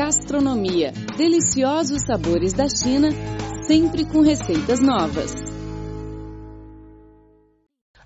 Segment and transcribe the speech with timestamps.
[0.00, 0.92] Gastronomia.
[1.18, 3.10] Deliciosos sabores da China,
[3.66, 5.30] sempre com receitas novas.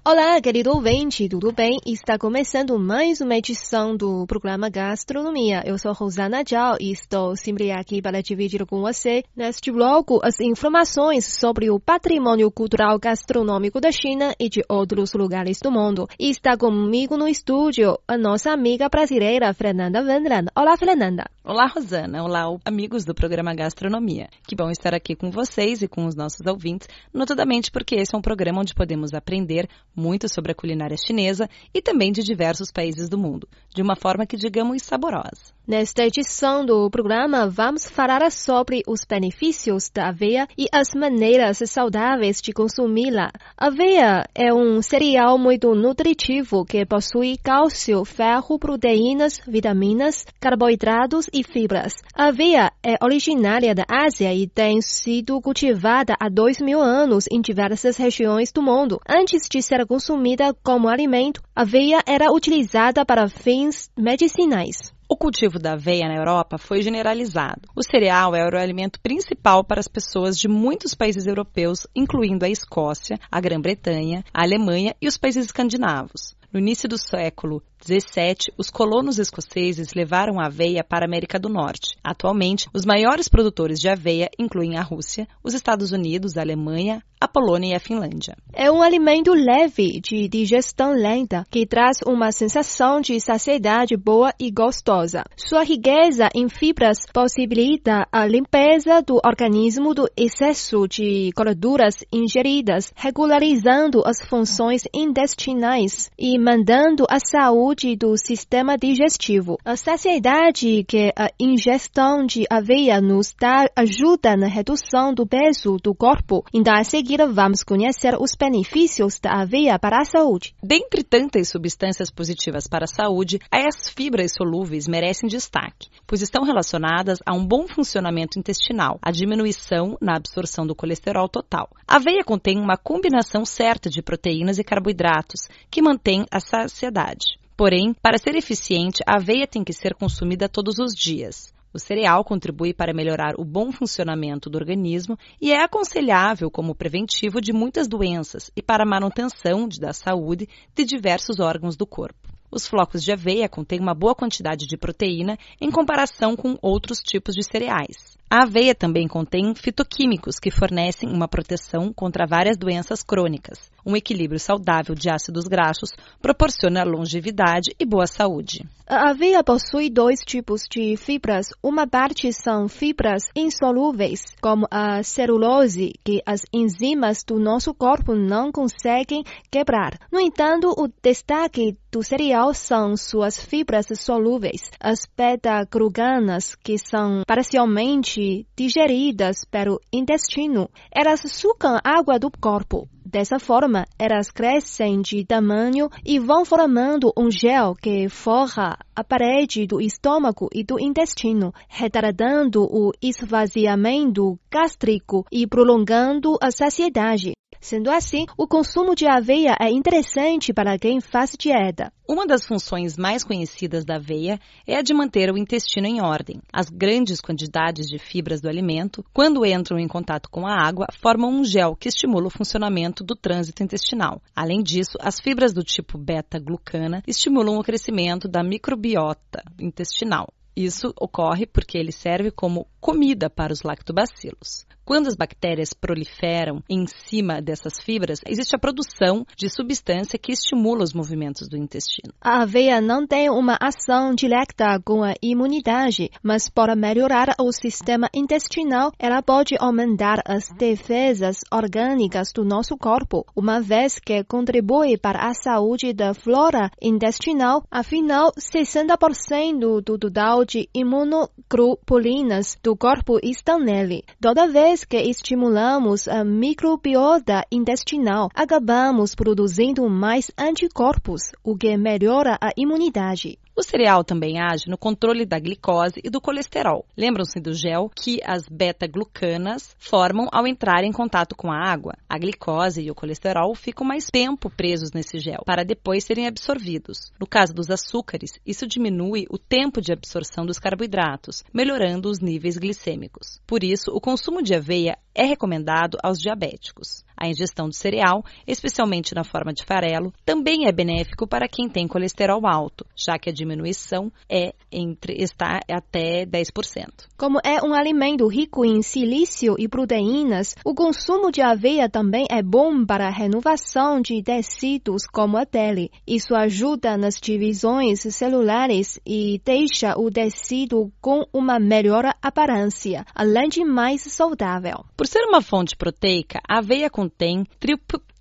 [0.06, 1.78] Olá, querido ouvinte, tudo bem?
[1.86, 5.62] Está começando mais uma edição do programa Gastronomia.
[5.64, 10.40] Eu sou Rosana Zhao e estou sempre aqui para dividir com você, neste bloco, as
[10.40, 16.06] informações sobre o patrimônio cultural gastronômico da China e de outros lugares do mundo.
[16.20, 20.44] E está comigo no estúdio a nossa amiga brasileira, Fernanda Vendran.
[20.54, 21.24] Olá, Fernanda.
[21.46, 22.24] Olá, Rosana.
[22.24, 24.30] Olá, amigos do programa Gastronomia.
[24.48, 28.18] Que bom estar aqui com vocês e com os nossos ouvintes, notadamente porque esse é
[28.18, 33.10] um programa onde podemos aprender muito sobre a culinária chinesa e também de diversos países
[33.10, 35.52] do mundo, de uma forma que digamos saborosa.
[35.66, 42.40] Nesta edição do programa, vamos falar sobre os benefícios da aveia e as maneiras saudáveis
[42.40, 43.30] de consumi-la.
[43.56, 51.96] Aveia é um cereal muito nutritivo que possui cálcio, ferro, proteínas, vitaminas, carboidratos e fibras.
[52.14, 57.40] A aveia é originária da Ásia e tem sido cultivada há dois mil anos em
[57.40, 59.00] diversas regiões do mundo.
[59.08, 64.94] Antes de ser consumida como alimento, a aveia era utilizada para fins medicinais.
[65.08, 67.68] O cultivo da aveia na Europa foi generalizado.
[67.76, 72.48] O cereal era o alimento principal para as pessoas de muitos países europeus, incluindo a
[72.48, 76.34] Escócia, a Grã-Bretanha, a Alemanha e os países escandinavos.
[76.54, 81.48] No início do século 17, os colonos escoceses levaram a aveia para a América do
[81.48, 81.96] Norte.
[82.02, 87.28] Atualmente, os maiores produtores de aveia incluem a Rússia, os Estados Unidos, a Alemanha, a
[87.28, 88.36] Polônia e a Finlândia.
[88.52, 94.50] É um alimento leve, de digestão lenta, que traz uma sensação de saciedade boa e
[94.50, 95.24] gostosa.
[95.36, 104.02] Sua riqueza em fibras possibilita a limpeza do organismo do excesso de gorduras ingeridas, regularizando
[104.04, 109.56] as funções intestinais e mandando a saúde do sistema digestivo.
[109.64, 115.94] A saciedade que a ingestão de aveia nos dá ajuda na redução do peso do
[115.94, 116.44] corpo.
[116.52, 120.54] Então, a seguir, vamos conhecer os benefícios da aveia para a saúde.
[120.62, 127.20] Dentre tantas substâncias positivas para a saúde, as fibras solúveis merecem destaque, pois estão relacionadas
[127.24, 131.70] a um bom funcionamento intestinal, a diminuição na absorção do colesterol total.
[131.88, 137.38] A aveia contém uma combinação certa de proteínas e carboidratos que mantém a saciedade.
[137.56, 141.54] Porém, para ser eficiente, a aveia tem que ser consumida todos os dias.
[141.72, 147.40] O cereal contribui para melhorar o bom funcionamento do organismo e é aconselhável como preventivo
[147.40, 152.28] de muitas doenças e para a manutenção da saúde de diversos órgãos do corpo.
[152.50, 157.34] Os flocos de aveia contêm uma boa quantidade de proteína em comparação com outros tipos
[157.34, 158.16] de cereais.
[158.28, 163.70] A aveia também contém fitoquímicos que fornecem uma proteção contra várias doenças crônicas.
[163.86, 165.90] Um equilíbrio saudável de ácidos graxos
[166.20, 168.66] proporciona longevidade e boa saúde.
[168.86, 171.48] A aveia possui dois tipos de fibras.
[171.62, 178.52] Uma parte são fibras insolúveis, como a celulose, que as enzimas do nosso corpo não
[178.52, 179.98] conseguem quebrar.
[180.12, 188.46] No entanto, o destaque do cereal são suas fibras solúveis, as beta-glucanas, que são parcialmente
[188.56, 190.68] digeridas pelo intestino.
[190.90, 192.88] Elas sucam água do corpo.
[193.14, 199.68] Dessa forma, elas crescem de tamanho e vão formando um gel que forra a parede
[199.68, 207.34] do estômago e do intestino, retardando o esvaziamento gástrico e prolongando a saciedade.
[207.64, 211.90] Sendo assim, o consumo de aveia é interessante para quem faz dieta.
[212.06, 216.42] Uma das funções mais conhecidas da aveia é a de manter o intestino em ordem.
[216.52, 221.30] As grandes quantidades de fibras do alimento, quando entram em contato com a água, formam
[221.30, 224.20] um gel que estimula o funcionamento do trânsito intestinal.
[224.36, 230.28] Além disso, as fibras do tipo beta-glucana estimulam o crescimento da microbiota intestinal.
[230.54, 234.66] Isso ocorre porque ele serve como comida para os lactobacilos.
[234.84, 240.84] Quando as bactérias proliferam em cima dessas fibras, existe a produção de substância que estimula
[240.84, 242.12] os movimentos do intestino.
[242.20, 248.10] A aveia não tem uma ação direta com a imunidade, mas para melhorar o sistema
[248.12, 255.30] intestinal, ela pode aumentar as defesas orgânicas do nosso corpo, uma vez que contribui para
[255.30, 257.62] a saúde da flora intestinal.
[257.70, 264.04] Afinal, 60% do total de imunoglobulinas do corpo estão nele.
[264.20, 272.36] Toda vez vez que estimulamos a microbiota intestinal, acabamos produzindo mais anticorpos, o que melhora
[272.40, 273.38] a imunidade.
[273.56, 276.84] O cereal também age no controle da glicose e do colesterol.
[276.96, 281.94] Lembram-se do gel que as beta-glucanas formam ao entrar em contato com a água.
[282.08, 287.12] A glicose e o colesterol ficam mais tempo presos nesse gel, para depois serem absorvidos.
[287.20, 292.58] No caso dos açúcares, isso diminui o tempo de absorção dos carboidratos, melhorando os níveis
[292.58, 293.40] glicêmicos.
[293.46, 297.04] Por isso, o consumo de aveia é recomendado aos diabéticos.
[297.16, 301.86] A ingestão de cereal, especialmente na forma de farelo, também é benéfico para quem tem
[301.86, 307.06] colesterol alto, já que a diminuição é entre está até 10%.
[307.16, 312.42] Como é um alimento rico em silício e proteínas, o consumo de aveia também é
[312.42, 315.90] bom para a renovação de tecidos como a pele.
[316.06, 323.64] Isso ajuda nas divisões celulares e deixa o tecido com uma melhor aparência, além de
[323.64, 324.84] mais saudável.
[324.96, 327.44] Por ser uma fonte proteica, a aveia contém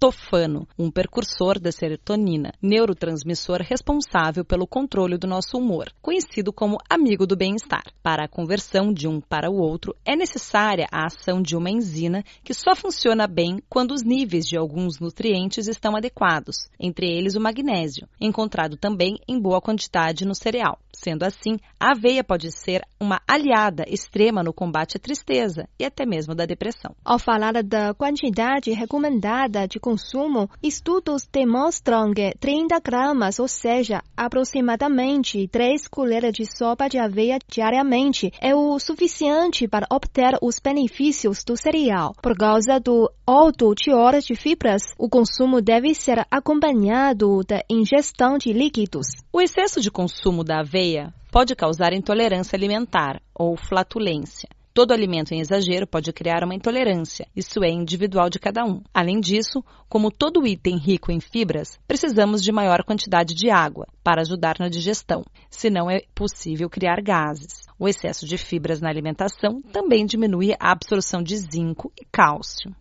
[0.04, 7.26] triptofano, um precursor da serotonina, neurotransmissor responsável pelo controle do nosso humor, conhecido como amigo
[7.26, 7.84] do bem-estar.
[8.02, 12.22] Para a conversão de um para o outro, é necessária a ação de uma enzima
[12.44, 17.42] que só funciona bem quando os níveis de alguns nutrientes estão adequados, entre eles o
[17.42, 20.80] magnésio, encontrado também em boa quantidade no cereal.
[20.96, 26.06] Sendo assim, a aveia pode ser uma aliada extrema no combate à tristeza e até
[26.06, 26.96] mesmo da depressão.
[27.04, 35.48] Ao falar da quantidade recomendada de consumo, estudos demonstram que 30 gramas, ou seja, aproximadamente
[35.48, 41.56] 3 colheres de sopa de aveia diariamente, é o suficiente para obter os benefícios do
[41.56, 42.16] cereal.
[42.24, 48.52] Por causa do alto teor de fibras, o consumo deve ser acompanhado da ingestão de
[48.52, 49.06] líquidos.
[49.32, 54.50] O excesso de consumo da aveia pode causar intolerância alimentar ou flatulência.
[54.74, 58.82] Todo alimento em exagero pode criar uma intolerância, isso é individual de cada um.
[58.92, 64.22] Além disso, como todo item rico em fibras, precisamos de maior quantidade de água para
[64.22, 67.68] ajudar na digestão, senão é possível criar gases.
[67.78, 72.76] O excesso de fibras na alimentação também diminui a absorção de zinco e cálcio.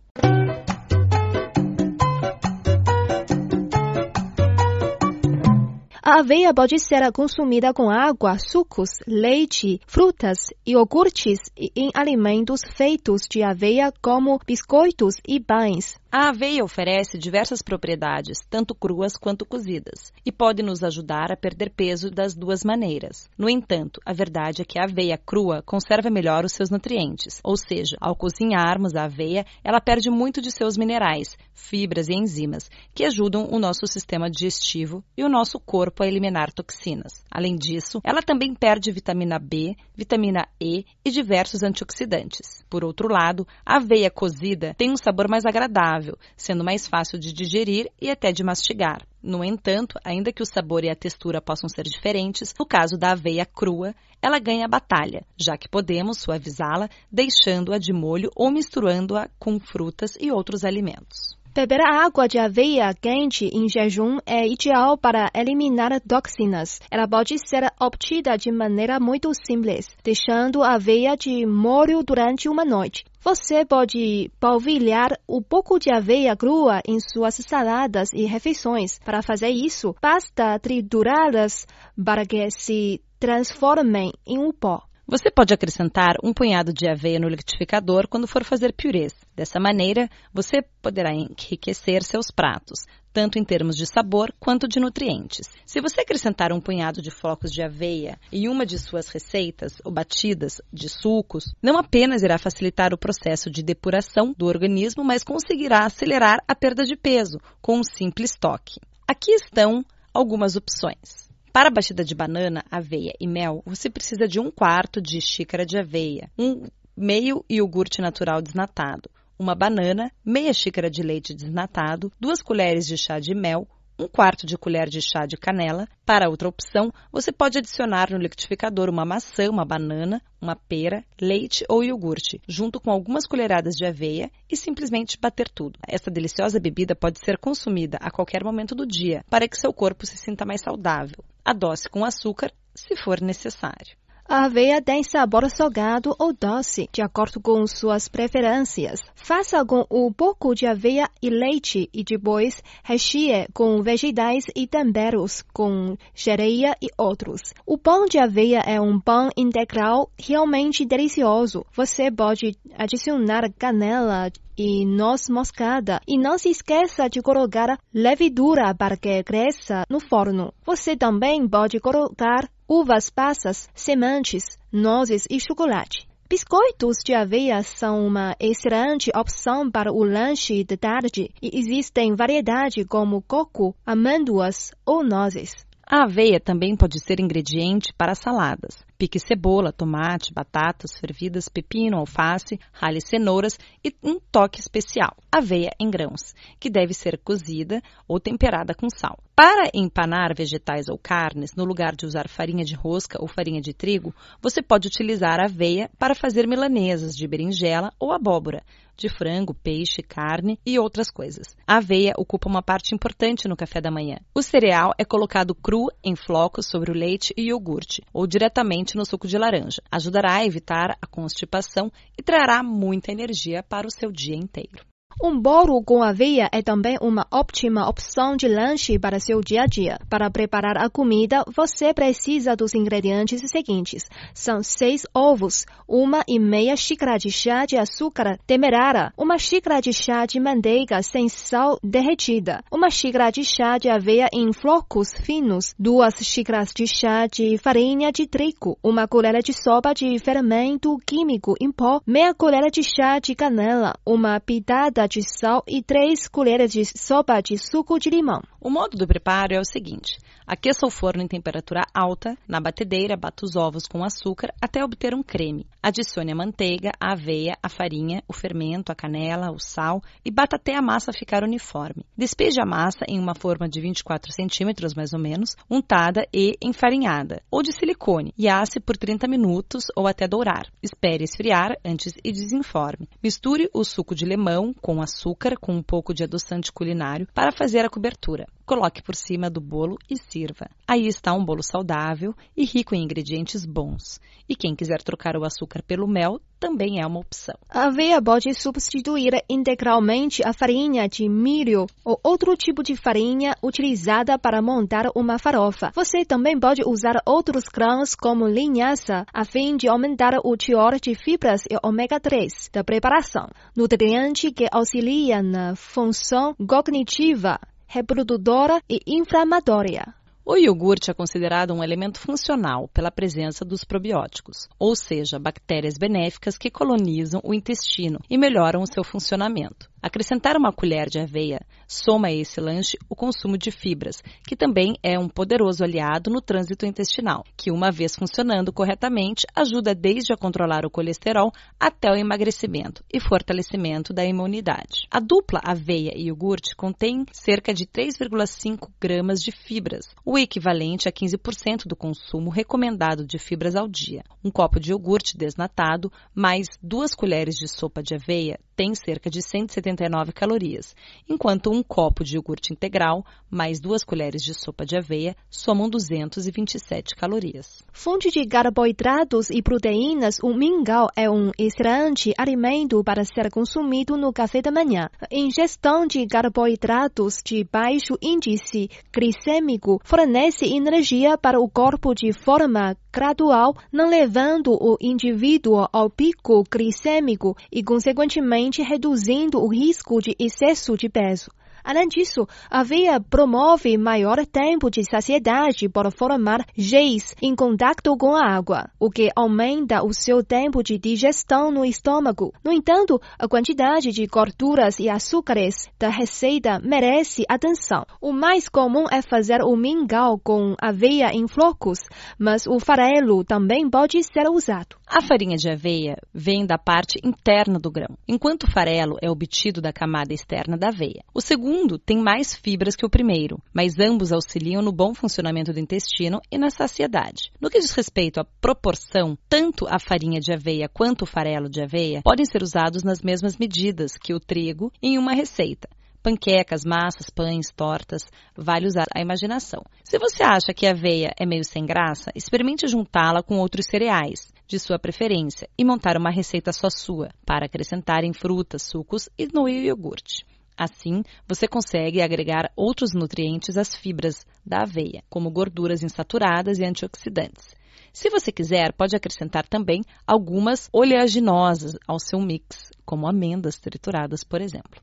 [6.13, 13.23] A aveia pode ser consumida com água, sucos, leite, frutas, iogurtes e em alimentos feitos
[13.27, 15.97] de aveia como biscoitos e pães.
[16.11, 21.71] A aveia oferece diversas propriedades, tanto cruas quanto cozidas, e pode nos ajudar a perder
[21.71, 23.27] peso das duas maneiras.
[23.35, 27.57] No entanto, a verdade é que a aveia crua conserva melhor os seus nutrientes, ou
[27.57, 33.05] seja, ao cozinharmos a aveia, ela perde muito de seus minerais, fibras e enzimas, que
[33.05, 37.23] ajudam o nosso sistema digestivo e o nosso corpo eliminar toxinas.
[37.29, 42.63] Além disso, ela também perde vitamina B, vitamina E e diversos antioxidantes.
[42.69, 47.33] Por outro lado, a aveia cozida tem um sabor mais agradável sendo mais fácil de
[47.33, 49.05] digerir e até de mastigar.
[49.21, 53.11] No entanto, ainda que o sabor e a textura possam ser diferentes, no caso da
[53.11, 59.59] aveia crua, ela ganha batalha, já que podemos suavizá-la deixando-a de molho ou misturando-a com
[59.59, 61.37] frutas e outros alimentos.
[61.55, 66.79] Beber água de aveia quente em jejum é ideal para eliminar toxinas.
[66.89, 72.65] Ela pode ser obtida de maneira muito simples, deixando a aveia de molho durante uma
[72.65, 73.05] noite.
[73.21, 78.97] Você pode polvilhar um pouco de aveia crua em suas saladas e refeições.
[79.05, 81.67] Para fazer isso, basta triturá-las
[82.03, 84.81] para que se transformem em um pó.
[85.13, 89.13] Você pode acrescentar um punhado de aveia no liquidificador quando for fazer purês.
[89.35, 95.47] Dessa maneira, você poderá enriquecer seus pratos, tanto em termos de sabor quanto de nutrientes.
[95.67, 99.91] Se você acrescentar um punhado de flocos de aveia em uma de suas receitas ou
[99.91, 105.85] batidas de sucos, não apenas irá facilitar o processo de depuração do organismo, mas conseguirá
[105.85, 108.79] acelerar a perda de peso com um simples toque.
[109.07, 111.31] Aqui estão algumas opções.
[111.53, 115.63] Para a batida de banana, aveia e mel, você precisa de um quarto de xícara
[115.63, 116.63] de aveia, um
[116.97, 119.07] meio iogurte natural desnatado,
[119.37, 123.67] uma banana, meia xícara de leite desnatado, duas colheres de chá de mel,
[123.99, 125.87] um quarto de colher de chá de canela.
[126.03, 131.63] Para outra opção, você pode adicionar no liquidificador uma maçã, uma banana, uma pera, leite
[131.69, 135.77] ou iogurte, junto com algumas colheradas de aveia e simplesmente bater tudo.
[135.87, 140.03] Essa deliciosa bebida pode ser consumida a qualquer momento do dia para que seu corpo
[140.03, 141.23] se sinta mais saudável.
[141.45, 143.97] Adoce com açúcar, se for necessário.
[144.27, 149.01] A aveia tem sabor salgado ou doce, de acordo com suas preferências.
[149.15, 155.43] Faça com um pouco de aveia e leite e depois recheie com vegetais e temperos,
[155.53, 157.41] com gereia e outros.
[157.65, 161.65] O pão de aveia é um pão integral realmente delicioso.
[161.73, 165.99] Você pode adicionar canela e noz moscada.
[166.07, 170.53] E não se esqueça de colocar levedura para que cresça no forno.
[170.65, 176.07] Você também pode colocar uvas passas, sementes, nozes e chocolate.
[176.29, 182.85] Biscoitos de aveia são uma excelente opção para o lanche de tarde e existem variedades
[182.87, 185.53] como coco, amêndoas ou nozes.
[185.85, 188.83] A aveia também pode ser ingrediente para saladas.
[189.03, 195.89] Pique cebola, tomate, batatas fervidas, pepino, alface, rale cenouras e um toque especial, aveia em
[195.89, 199.19] grãos, que deve ser cozida ou temperada com sal.
[199.35, 203.73] Para empanar vegetais ou carnes, no lugar de usar farinha de rosca ou farinha de
[203.73, 208.63] trigo, você pode utilizar aveia para fazer milanesas de berinjela ou abóbora,
[208.97, 211.55] de frango, peixe, carne e outras coisas.
[211.67, 214.17] A aveia ocupa uma parte importante no café da manhã.
[214.33, 219.05] O cereal é colocado cru em flocos sobre o leite e iogurte, ou diretamente no
[219.05, 219.81] suco de laranja.
[219.91, 224.92] Ajudará a evitar a constipação e trará muita energia para o seu dia inteiro.
[225.21, 229.65] Um bolo com aveia é também uma ótima opção de lanche para seu dia a
[229.65, 229.99] dia.
[230.09, 236.75] Para preparar a comida, você precisa dos ingredientes seguintes: são seis ovos, uma e meia
[236.75, 242.63] xícara de chá de açúcar demerara, uma xícara de chá de manteiga sem sal derretida,
[242.71, 248.11] uma xícara de chá de aveia em flocos finos, duas xícaras de chá de farinha
[248.11, 253.19] de trigo, uma colher de sopa de fermento químico em pó, meia colher de chá
[253.19, 258.41] de canela, uma pitada de sal e 3 colheres de sopa de suco de limão.
[258.65, 260.17] O modo do preparo é o seguinte:
[260.47, 265.13] aqueça o forno em temperatura alta, na batedeira bata os ovos com açúcar até obter
[265.13, 265.67] um creme.
[265.81, 270.55] Adicione a manteiga, a aveia, a farinha, o fermento, a canela, o sal e bata
[270.55, 272.05] até a massa ficar uniforme.
[272.17, 277.41] Despeje a massa em uma forma de 24 centímetros mais ou menos, untada e enfarinhada,
[277.51, 280.71] ou de silicone, e asse por 30 minutos ou até dourar.
[280.81, 283.09] Espere esfriar antes e desenforme.
[283.21, 287.83] Misture o suco de limão com açúcar com um pouco de adoçante culinário para fazer
[287.83, 288.47] a cobertura.
[288.65, 290.69] Coloque por cima do bolo e sirva.
[290.87, 294.21] Aí está um bolo saudável e rico em ingredientes bons.
[294.47, 297.55] E quem quiser trocar o açúcar pelo mel também é uma opção.
[297.69, 304.39] A aveia pode substituir integralmente a farinha de milho ou outro tipo de farinha utilizada
[304.39, 305.91] para montar uma farofa.
[305.93, 311.13] Você também pode usar outros grãos como linhaça a fim de aumentar o teor de
[311.15, 317.59] fibras e ômega 3 da preparação, nutriente que auxilia na função cognitiva
[317.93, 320.15] reprodutora e inflamatória.
[320.43, 326.57] O iogurte é considerado um elemento funcional pela presença dos probióticos, ou seja, bactérias benéficas
[326.57, 329.92] que colonizam o intestino e melhoram o seu funcionamento.
[330.03, 334.97] Acrescentar uma colher de aveia soma a esse lanche o consumo de fibras, que também
[335.01, 340.37] é um poderoso aliado no trânsito intestinal, que, uma vez funcionando corretamente, ajuda desde a
[340.37, 345.07] controlar o colesterol até o emagrecimento e fortalecimento da imunidade.
[345.09, 351.13] A dupla aveia e iogurte contém cerca de 3,5 gramas de fibras, o equivalente a
[351.13, 354.21] 15% do consumo recomendado de fibras ao dia.
[354.43, 359.41] Um copo de iogurte desnatado mais duas colheres de sopa de aveia tem cerca de
[359.41, 360.95] 179 calorias,
[361.29, 367.15] enquanto um copo de iogurte integral mais duas colheres de sopa de aveia somam 227
[367.15, 367.83] calorias.
[367.91, 374.33] Fonte de carboidratos e proteínas, o mingau é um excelente alimento para ser consumido no
[374.33, 375.09] café da manhã.
[375.31, 383.75] Ingestão de carboidratos de baixo índice glicêmico fornece energia para o corpo de forma gradual,
[383.91, 391.09] não levando o indivíduo ao pico glicêmico e, consequentemente, reduzindo o risco de excesso de
[391.09, 391.51] peso.
[391.83, 398.35] Além disso, a aveia promove maior tempo de saciedade por formar géis em contato com
[398.35, 402.53] a água, o que aumenta o seu tempo de digestão no estômago.
[402.63, 408.05] No entanto, a quantidade de gorduras e açúcares da receita merece atenção.
[408.21, 411.99] O mais comum é fazer o mingau com aveia em flocos,
[412.39, 414.95] mas o farelo também pode ser usado.
[415.05, 419.81] A farinha de aveia vem da parte interna do grão, enquanto o farelo é obtido
[419.81, 421.23] da camada externa da aveia.
[421.33, 421.72] O segundo
[422.05, 426.57] tem mais fibras que o primeiro, mas ambos auxiliam no bom funcionamento do intestino e
[426.57, 427.51] na saciedade.
[427.59, 431.81] No que diz respeito à proporção, tanto a farinha de aveia quanto o farelo de
[431.81, 435.89] aveia podem ser usados nas mesmas medidas que o trigo em uma receita
[436.23, 438.23] panquecas, massas, pães, tortas,
[438.55, 439.83] vale usar a imaginação.
[440.05, 444.53] Se você acha que a aveia é meio sem graça, experimente juntá-la com outros cereais
[444.65, 449.47] de sua preferência e montar uma receita só sua, para acrescentar em frutas, sucos e
[449.53, 450.45] no iogurte.
[450.77, 457.75] Assim, você consegue agregar outros nutrientes às fibras da aveia, como gorduras insaturadas e antioxidantes.
[458.11, 464.61] Se você quiser, pode acrescentar também algumas oleaginosas ao seu mix, como amêndoas trituradas, por
[464.61, 465.01] exemplo.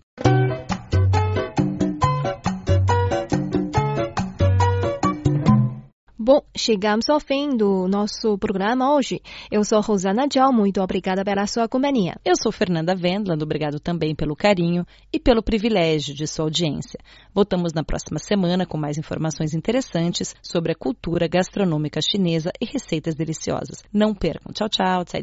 [6.31, 9.21] Bom, chegamos ao fim do nosso programa hoje.
[9.51, 12.15] Eu sou Rosana Tchau, muito obrigada pela sua companhia.
[12.25, 17.01] Eu sou Fernanda Vendland, obrigado também pelo carinho e pelo privilégio de sua audiência.
[17.35, 23.17] Voltamos na próxima semana com mais informações interessantes sobre a cultura gastronômica chinesa e receitas
[23.17, 23.83] deliciosas.
[23.93, 24.53] Não percam.
[24.53, 25.05] Tchau, tchau.
[25.05, 25.23] Tsai